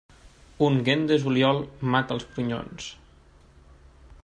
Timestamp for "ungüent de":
0.67-1.17